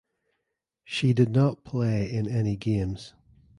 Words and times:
She 0.83 1.13
did 1.13 1.29
not 1.29 1.63
play 1.63 2.11
in 2.11 2.27
any 2.27 2.55
games. 2.55 3.13